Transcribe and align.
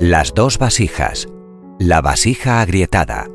Las 0.00 0.32
dos 0.32 0.58
vasijas. 0.58 1.28
La 1.80 2.00
vasija 2.00 2.60
agrietada. 2.60 3.26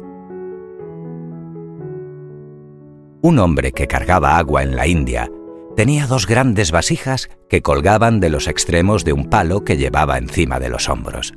Un 3.21 3.38
hombre 3.39 3.73
que 3.73 3.86
cargaba 3.86 4.38
agua 4.38 4.63
en 4.63 4.78
la 4.78 4.88
India 4.88 5.29
tenía 5.76 6.07
dos 6.07 6.26
grandes 6.26 6.71
vasijas 6.71 7.29
que 7.49 7.62
colgaban 7.62 8.21
de 8.21 8.29
los 8.29 8.47
extremos 8.47 9.04
de 9.04 9.12
un 9.12 9.29
palo 9.29 9.65
que 9.65 9.76
llevaba 9.76 10.18
encima 10.18 10.62
de 10.62 10.70
los 10.70 10.88
hombros. 10.88 11.34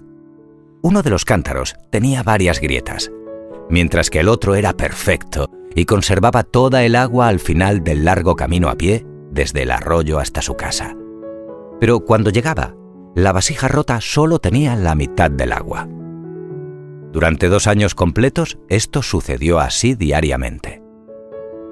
Uno 0.82 1.02
de 1.02 1.10
los 1.10 1.24
cántaros 1.24 1.74
tenía 1.90 2.22
varias 2.22 2.60
grietas, 2.60 3.10
mientras 3.68 4.10
que 4.10 4.20
el 4.20 4.28
otro 4.28 4.54
era 4.54 4.74
perfecto 4.74 5.50
y 5.74 5.86
conservaba 5.86 6.44
toda 6.44 6.84
el 6.84 6.94
agua 6.94 7.26
al 7.26 7.40
final 7.40 7.82
del 7.82 8.04
largo 8.04 8.36
camino 8.36 8.68
a 8.68 8.76
pie 8.76 9.04
desde 9.32 9.62
el 9.62 9.72
arroyo 9.72 10.20
hasta 10.20 10.40
su 10.40 10.54
casa. 10.54 10.96
Pero 11.80 11.98
cuando 12.04 12.30
llegaba, 12.30 12.76
la 13.16 13.32
vasija 13.32 13.66
rota 13.66 14.02
solo 14.02 14.40
tenía 14.40 14.76
la 14.76 14.94
mitad 14.94 15.30
del 15.30 15.52
agua. 15.52 15.88
Durante 17.12 17.48
dos 17.48 17.66
años 17.66 17.94
completos 17.94 18.58
esto 18.68 19.02
sucedió 19.02 19.58
así 19.58 19.94
diariamente. 19.94 20.82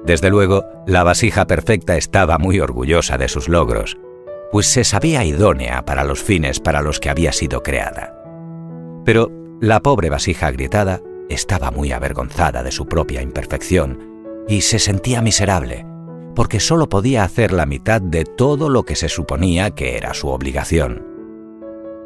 Desde 0.06 0.30
luego, 0.30 0.64
la 0.86 1.02
vasija 1.02 1.46
perfecta 1.46 1.98
estaba 1.98 2.38
muy 2.38 2.60
orgullosa 2.60 3.18
de 3.18 3.28
sus 3.28 3.50
logros, 3.50 3.98
pues 4.52 4.66
se 4.66 4.84
sabía 4.84 5.22
idónea 5.26 5.84
para 5.84 6.02
los 6.02 6.22
fines 6.22 6.60
para 6.60 6.80
los 6.80 6.98
que 6.98 7.10
había 7.10 7.32
sido 7.32 7.62
creada. 7.62 8.14
Pero 9.04 9.30
la 9.60 9.80
pobre 9.80 10.08
vasija 10.08 10.46
agrietada 10.46 11.02
estaba 11.28 11.70
muy 11.70 11.92
avergonzada 11.92 12.62
de 12.62 12.72
su 12.72 12.86
propia 12.86 13.20
imperfección 13.20 14.44
y 14.48 14.62
se 14.62 14.78
sentía 14.78 15.20
miserable, 15.20 15.84
porque 16.34 16.58
solo 16.58 16.88
podía 16.88 17.22
hacer 17.22 17.52
la 17.52 17.66
mitad 17.66 18.00
de 18.00 18.24
todo 18.24 18.70
lo 18.70 18.84
que 18.84 18.96
se 18.96 19.10
suponía 19.10 19.72
que 19.72 19.98
era 19.98 20.14
su 20.14 20.28
obligación. 20.28 21.13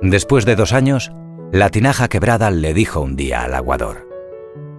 Después 0.03 0.45
de 0.45 0.55
dos 0.55 0.73
años, 0.73 1.11
la 1.51 1.71
tinaja 1.71 2.09
quebrada 2.09 2.51
le 2.51 2.73
dijo 2.73 3.01
un 3.01 3.17
día 3.17 3.43
al 3.43 3.55
aguador, 3.55 4.09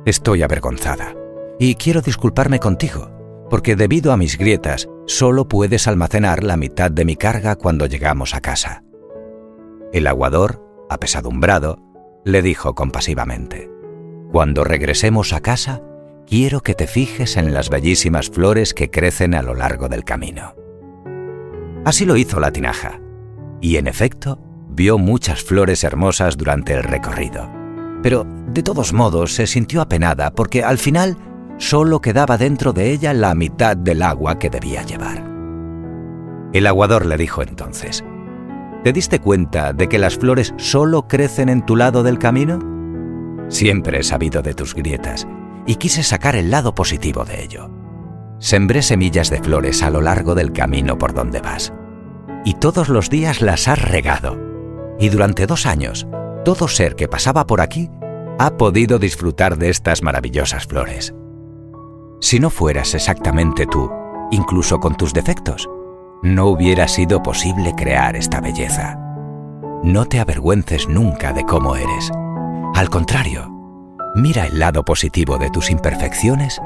Estoy 0.05 0.43
avergonzada 0.43 1.13
y 1.59 1.75
quiero 1.75 2.01
disculparme 2.01 2.59
contigo, 2.59 3.11
porque 3.49 3.75
debido 3.75 4.13
a 4.13 4.17
mis 4.17 4.37
grietas 4.37 4.87
solo 5.07 5.49
puedes 5.49 5.87
almacenar 5.87 6.43
la 6.43 6.55
mitad 6.55 6.89
de 6.89 7.03
mi 7.03 7.17
carga 7.17 7.57
cuando 7.57 7.85
llegamos 7.85 8.33
a 8.33 8.39
casa. 8.39 8.83
El 9.91 10.07
aguador, 10.07 10.63
apesadumbrado, 10.89 11.79
le 12.23 12.41
dijo 12.41 12.73
compasivamente, 12.73 13.69
Cuando 14.31 14.63
regresemos 14.63 15.33
a 15.33 15.41
casa, 15.41 15.81
quiero 16.27 16.61
que 16.61 16.75
te 16.75 16.87
fijes 16.87 17.35
en 17.35 17.53
las 17.53 17.69
bellísimas 17.69 18.29
flores 18.29 18.73
que 18.73 18.89
crecen 18.89 19.35
a 19.35 19.41
lo 19.41 19.53
largo 19.53 19.89
del 19.89 20.05
camino. 20.05 20.55
Así 21.83 22.05
lo 22.05 22.15
hizo 22.15 22.39
la 22.39 22.51
tinaja, 22.51 23.01
y 23.59 23.75
en 23.77 23.87
efecto 23.87 24.39
vio 24.69 24.97
muchas 24.97 25.43
flores 25.43 25.83
hermosas 25.83 26.37
durante 26.37 26.73
el 26.73 26.83
recorrido. 26.83 27.49
Pero, 28.01 28.25
de 28.47 28.63
todos 28.63 28.93
modos, 28.93 29.33
se 29.33 29.47
sintió 29.47 29.81
apenada 29.81 30.31
porque 30.31 30.63
al 30.63 30.77
final 30.77 31.17
solo 31.57 31.99
quedaba 31.99 32.37
dentro 32.37 32.71
de 32.71 32.91
ella 32.91 33.13
la 33.13 33.35
mitad 33.35 33.75
del 33.75 34.01
agua 34.01 34.39
que 34.39 34.49
debía 34.49 34.83
llevar. 34.83 35.23
El 36.53 36.65
aguador 36.65 37.05
le 37.05 37.17
dijo 37.17 37.43
entonces, 37.43 38.03
¿Te 38.83 38.93
diste 38.93 39.19
cuenta 39.19 39.73
de 39.73 39.89
que 39.89 39.99
las 39.99 40.17
flores 40.17 40.53
solo 40.57 41.07
crecen 41.07 41.49
en 41.49 41.65
tu 41.65 41.75
lado 41.75 42.01
del 42.01 42.17
camino? 42.17 42.59
Siempre 43.49 43.99
he 43.99 44.03
sabido 44.03 44.41
de 44.41 44.53
tus 44.53 44.73
grietas 44.73 45.27
y 45.65 45.75
quise 45.75 46.01
sacar 46.01 46.37
el 46.37 46.49
lado 46.49 46.73
positivo 46.73 47.25
de 47.25 47.43
ello. 47.43 47.69
Sembré 48.39 48.81
semillas 48.81 49.29
de 49.29 49.41
flores 49.41 49.83
a 49.83 49.89
lo 49.89 50.01
largo 50.01 50.33
del 50.33 50.53
camino 50.53 50.97
por 50.97 51.13
donde 51.13 51.41
vas. 51.41 51.73
Y 52.45 52.53
todos 52.53 52.87
los 52.87 53.09
días 53.09 53.41
las 53.41 53.67
has 53.67 53.81
regado. 53.81 54.48
Y 54.99 55.09
durante 55.09 55.47
dos 55.47 55.65
años, 55.65 56.07
todo 56.43 56.67
ser 56.67 56.95
que 56.95 57.07
pasaba 57.07 57.45
por 57.45 57.61
aquí 57.61 57.89
ha 58.37 58.51
podido 58.51 58.99
disfrutar 58.99 59.57
de 59.57 59.69
estas 59.69 60.03
maravillosas 60.03 60.65
flores. 60.65 61.13
Si 62.21 62.39
no 62.39 62.49
fueras 62.49 62.93
exactamente 62.93 63.65
tú, 63.65 63.89
incluso 64.31 64.79
con 64.79 64.95
tus 64.95 65.13
defectos, 65.13 65.69
no 66.21 66.47
hubiera 66.47 66.87
sido 66.87 67.23
posible 67.23 67.73
crear 67.75 68.15
esta 68.15 68.41
belleza. 68.41 68.97
No 69.83 70.05
te 70.05 70.19
avergüences 70.19 70.89
nunca 70.89 71.31
de 71.31 71.45
cómo 71.45 71.75
eres. 71.77 72.11
Al 72.75 72.89
contrario, 72.89 73.59
Mira 74.15 74.47
el 74.47 74.57
lado 74.57 74.83
positivo 74.83 75.37
de 75.37 75.49
tus 75.51 75.69
imperfecciones 75.69 76.59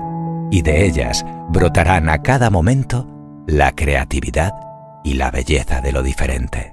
y 0.50 0.62
de 0.62 0.85
ellas 0.85 1.25
brotarán 1.50 2.09
a 2.09 2.22
cada 2.22 2.50
momento 2.50 3.08
la 3.47 3.74
creatividad 3.74 4.53
y 5.03 5.16
la 5.16 5.29
belleza 5.29 5.81
de 5.81 5.91
lo 5.91 6.03
diferente. 6.03 6.72